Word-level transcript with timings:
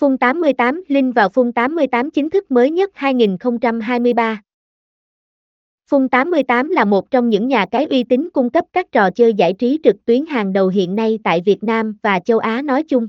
Phun 0.00 0.18
88 0.18 0.82
Link 0.88 1.14
vào 1.14 1.28
Phun 1.28 1.52
88 1.52 2.10
chính 2.10 2.30
thức 2.30 2.50
mới 2.50 2.70
nhất 2.70 2.90
2023. 2.94 4.42
Phun 5.86 6.08
88 6.08 6.68
là 6.68 6.84
một 6.84 7.10
trong 7.10 7.28
những 7.28 7.48
nhà 7.48 7.66
cái 7.70 7.86
uy 7.86 8.04
tín 8.04 8.28
cung 8.30 8.50
cấp 8.50 8.64
các 8.72 8.92
trò 8.92 9.10
chơi 9.10 9.34
giải 9.34 9.52
trí 9.52 9.78
trực 9.84 10.04
tuyến 10.04 10.26
hàng 10.26 10.52
đầu 10.52 10.68
hiện 10.68 10.96
nay 10.96 11.18
tại 11.24 11.42
Việt 11.44 11.64
Nam 11.64 11.96
và 12.02 12.18
châu 12.18 12.38
Á 12.38 12.62
nói 12.62 12.82
chung. 12.82 13.08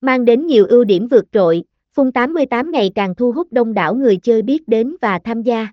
Mang 0.00 0.24
đến 0.24 0.46
nhiều 0.46 0.66
ưu 0.66 0.84
điểm 0.84 1.08
vượt 1.08 1.24
trội, 1.32 1.64
Phun 1.94 2.12
88 2.12 2.70
ngày 2.70 2.90
càng 2.94 3.14
thu 3.14 3.32
hút 3.32 3.52
đông 3.52 3.74
đảo 3.74 3.94
người 3.94 4.16
chơi 4.16 4.42
biết 4.42 4.68
đến 4.68 4.96
và 5.00 5.18
tham 5.24 5.42
gia. 5.42 5.68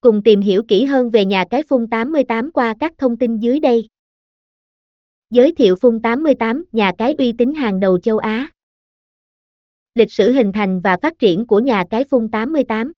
Cùng 0.00 0.22
tìm 0.22 0.40
hiểu 0.40 0.62
kỹ 0.68 0.84
hơn 0.84 1.10
về 1.10 1.24
nhà 1.24 1.44
cái 1.50 1.62
Phun 1.62 1.86
88 1.86 2.50
qua 2.52 2.74
các 2.80 2.92
thông 2.98 3.16
tin 3.16 3.38
dưới 3.38 3.60
đây. 3.60 3.88
Giới 5.30 5.52
thiệu 5.52 5.76
Phun 5.76 6.00
88, 6.00 6.64
nhà 6.72 6.92
cái 6.98 7.14
uy 7.18 7.32
tín 7.32 7.54
hàng 7.54 7.80
đầu 7.80 7.98
châu 7.98 8.18
Á. 8.18 8.48
Lịch 9.98 10.12
sử 10.12 10.32
hình 10.32 10.52
thành 10.52 10.80
và 10.80 10.96
phát 11.02 11.18
triển 11.18 11.46
của 11.46 11.58
nhà 11.58 11.84
cái 11.90 12.04
Phun 12.04 12.28
88. 12.28 12.92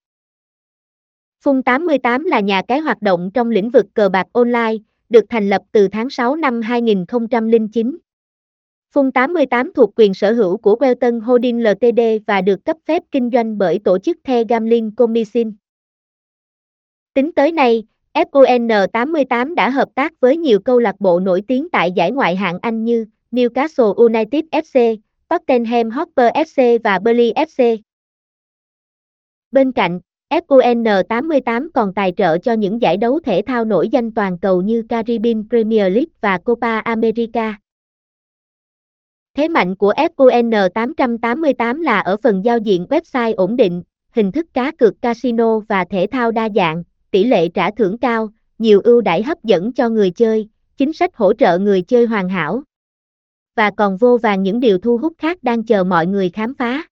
Phun 1.45 1.62
88 1.62 2.24
là 2.24 2.41
nhà 2.41 2.62
cái 2.68 2.80
hoạt 2.80 3.02
động 3.02 3.30
trong 3.34 3.50
lĩnh 3.50 3.70
vực 3.70 3.87
cờ 3.95 4.09
bạc 4.09 4.27
online, 4.32 4.74
được 5.09 5.24
thành 5.28 5.48
lập 5.48 5.62
từ 5.73 5.88
tháng 5.88 6.10
6 6.10 6.37
năm 6.37 6.62
2009. 6.62 7.98
Phun 8.92 9.12
88 9.12 9.73
thuộc 9.73 9.90
quyền 9.96 10.14
sở 10.14 10.32
hữu 10.32 10.56
của 10.56 10.77
Welton 10.80 11.20
Holding 11.20 11.62
Ltd 11.62 12.01
và 12.27 12.40
được 12.40 12.64
cấp 12.64 12.77
phép 12.87 13.02
kinh 13.10 13.30
doanh 13.32 13.59
bởi 13.59 13.80
tổ 13.84 13.98
chức 13.98 14.18
The 14.24 14.45
Gambling 14.45 14.90
Commission. 14.96 15.52
Tính 17.15 17.32
tới 17.32 17.52
nay, 17.52 17.84
FUN 18.15 18.87
88 18.92 19.54
đã 19.54 19.70
hợp 19.70 19.88
tác 19.95 20.20
với 20.20 20.37
nhiều 20.37 20.60
câu 20.60 20.78
lạc 20.78 21.01
bộ 21.01 21.20
nổi 21.20 21.42
tiếng 21.48 21.68
tại 21.73 21.92
giải 21.92 22.10
ngoại 22.12 22.37
hạng 22.37 22.59
Anh 22.62 22.84
như 22.84 23.06
Newcastle 23.32 23.95
United 23.95 24.45
FC, 24.52 24.96
Tottenham 25.28 25.90
Hotspur 25.90 26.26
FC 26.34 26.78
và 26.84 26.98
Burnley 26.98 27.32
FC. 27.32 27.78
Bên 29.50 29.72
cạnh, 29.72 30.01
FUN 30.30 31.02
88 31.02 31.70
còn 31.74 31.95
tài 31.95 32.12
trợ 32.16 32.38
cho 32.38 32.52
những 32.52 32.82
giải 32.82 32.96
đấu 32.96 33.20
thể 33.24 33.42
thao 33.46 33.64
nổi 33.64 33.88
danh 33.88 34.10
toàn 34.10 34.38
cầu 34.38 34.62
như 34.62 34.82
Caribbean 34.88 35.48
Premier 35.51 35.92
League 35.92 36.12
và 36.20 36.38
Copa 36.38 36.78
America. 36.78 37.59
Thế 39.34 39.48
mạnh 39.48 39.76
của 39.76 39.92
FUN 39.92 40.68
888 40.68 41.82
là 41.82 42.01
ở 42.01 42.16
phần 42.23 42.45
giao 42.45 42.58
diện 42.58 42.86
website 42.90 43.34
ổn 43.36 43.56
định, 43.56 43.82
hình 44.10 44.32
thức 44.32 44.46
cá 44.54 44.73
cược 44.79 45.02
casino 45.02 45.58
và 45.58 45.84
thể 45.84 46.06
thao 46.10 46.32
đa 46.32 46.48
dạng, 46.54 46.82
tỷ 47.10 47.24
lệ 47.24 47.48
trả 47.48 47.70
thưởng 47.70 47.98
cao, 47.98 48.29
nhiều 48.58 48.80
ưu 48.84 49.01
đãi 49.01 49.23
hấp 49.23 49.45
dẫn 49.45 49.73
cho 49.73 49.88
người 49.88 50.10
chơi, 50.10 50.48
chính 50.76 50.92
sách 50.92 51.16
hỗ 51.16 51.32
trợ 51.32 51.58
người 51.58 51.82
chơi 51.82 52.06
hoàn 52.06 52.29
hảo. 52.29 52.62
Và 53.57 53.71
còn 53.76 53.96
vô 53.96 54.18
vàng 54.23 54.43
những 54.43 54.60
điều 54.60 54.79
thu 54.79 54.99
hút 54.99 55.12
khác 55.18 55.38
đang 55.43 55.65
chờ 55.65 55.85
mọi 55.85 56.07
người 56.07 56.30
khám 56.30 56.54
phá. 56.54 56.87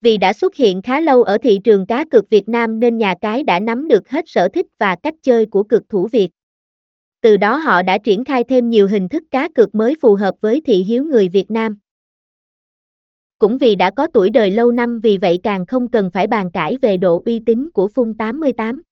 Vì 0.00 0.16
đã 0.16 0.32
xuất 0.32 0.56
hiện 0.56 0.82
khá 0.82 1.00
lâu 1.00 1.22
ở 1.22 1.38
thị 1.38 1.60
trường 1.64 1.86
cá 1.86 2.04
cược 2.10 2.30
Việt 2.30 2.48
Nam 2.48 2.80
nên 2.80 2.98
nhà 2.98 3.14
cái 3.20 3.42
đã 3.42 3.60
nắm 3.60 3.88
được 3.88 4.08
hết 4.08 4.24
sở 4.28 4.48
thích 4.48 4.66
và 4.78 4.96
cách 5.02 5.14
chơi 5.22 5.46
của 5.46 5.62
cực 5.62 5.88
thủ 5.88 6.08
Việt. 6.12 6.28
Từ 7.20 7.36
đó 7.36 7.56
họ 7.56 7.82
đã 7.82 7.98
triển 7.98 8.24
khai 8.24 8.44
thêm 8.44 8.70
nhiều 8.70 8.88
hình 8.88 9.08
thức 9.08 9.22
cá 9.30 9.48
cược 9.54 9.74
mới 9.74 9.94
phù 10.02 10.14
hợp 10.14 10.34
với 10.40 10.60
thị 10.66 10.84
hiếu 10.84 11.04
người 11.04 11.28
Việt 11.28 11.50
Nam. 11.50 11.78
Cũng 13.38 13.58
vì 13.58 13.74
đã 13.74 13.90
có 13.90 14.06
tuổi 14.06 14.30
đời 14.30 14.50
lâu 14.50 14.72
năm 14.72 15.00
vì 15.00 15.18
vậy 15.18 15.40
càng 15.42 15.66
không 15.66 15.88
cần 15.88 16.10
phải 16.10 16.26
bàn 16.26 16.50
cãi 16.50 16.78
về 16.82 16.96
độ 16.96 17.22
uy 17.26 17.40
tín 17.46 17.70
của 17.70 17.88
Phun 17.88 18.14
88. 18.14 18.82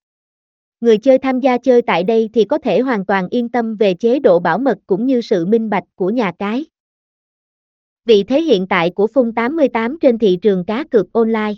Người 0.85 0.99
chơi 0.99 1.19
tham 1.19 1.41
gia 1.41 1.59
chơi 1.59 1.83
tại 1.83 2.05
đây 2.05 2.31
thì 2.33 2.45
có 2.45 2.59
thể 2.59 2.81
hoàn 2.81 3.07
toàn 3.07 3.29
yên 3.31 3.49
tâm 3.49 3.77
về 3.77 3.95
chế 3.95 4.19
độ 4.19 4.39
bảo 4.39 4.59
mật 4.59 4.79
cũng 4.87 5.07
như 5.07 5.21
sự 5.21 5.47
minh 5.47 5.71
bạch 5.71 5.85
của 5.95 6.11
nhà 6.11 6.33
cái. 6.39 6.65
Vị 8.05 8.25
thế 8.25 8.43
hiện 8.43 8.67
tại 8.67 8.91
của 8.91 9.07
Phung 9.07 9.35
88 9.35 9.99
trên 10.01 10.19
thị 10.19 10.39
trường 10.43 10.65
cá 10.65 10.85
cược 10.91 11.13
online. 11.13 11.53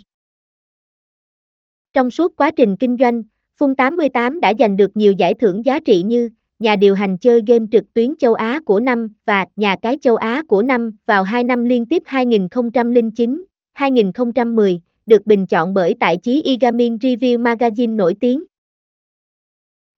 Trong 1.93 2.11
suốt 2.11 2.35
quá 2.35 2.51
trình 2.51 2.77
kinh 2.77 2.97
doanh, 2.99 3.23
Phung 3.57 3.75
88 3.75 4.39
đã 4.39 4.53
giành 4.59 4.77
được 4.77 4.97
nhiều 4.97 5.11
giải 5.11 5.33
thưởng 5.33 5.65
giá 5.65 5.79
trị 5.79 6.03
như 6.03 6.29
nhà 6.59 6.75
điều 6.75 6.95
hành 6.95 7.17
chơi 7.17 7.41
game 7.47 7.65
trực 7.71 7.93
tuyến 7.93 8.15
châu 8.19 8.33
Á 8.33 8.59
của 8.65 8.79
năm 8.79 9.07
và 9.25 9.45
nhà 9.55 9.75
cái 9.81 9.97
châu 10.01 10.15
Á 10.15 10.43
của 10.47 10.61
năm 10.61 10.91
vào 11.05 11.23
hai 11.23 11.43
năm 11.43 11.65
liên 11.65 11.85
tiếp 11.85 12.03
2009, 12.05 13.45
2010, 13.73 14.81
được 15.05 15.25
bình 15.25 15.47
chọn 15.47 15.73
bởi 15.73 15.95
tạp 15.99 16.17
chí 16.23 16.41
eGaming 16.45 16.97
Review 16.97 17.41
Magazine 17.41 17.95
nổi 17.95 18.15
tiếng. 18.19 18.43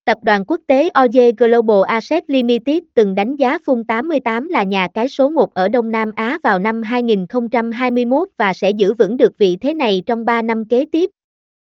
Tập 0.09 0.17
đoàn 0.23 0.45
quốc 0.47 0.61
tế 0.67 0.89
OJ 0.93 1.31
Global 1.37 1.81
Asset 1.87 2.29
Limited 2.29 2.83
từng 2.93 3.15
đánh 3.15 3.35
giá 3.35 3.57
Phung 3.65 3.83
88 3.83 4.49
là 4.49 4.63
nhà 4.63 4.87
cái 4.93 5.09
số 5.09 5.29
1 5.29 5.53
ở 5.53 5.67
Đông 5.67 5.91
Nam 5.91 6.11
Á 6.15 6.37
vào 6.43 6.59
năm 6.59 6.83
2021 6.83 8.27
và 8.37 8.53
sẽ 8.53 8.69
giữ 8.69 8.93
vững 8.93 9.17
được 9.17 9.37
vị 9.37 9.57
thế 9.61 9.73
này 9.73 10.03
trong 10.05 10.25
3 10.25 10.41
năm 10.41 10.65
kế 10.65 10.85
tiếp, 10.91 11.09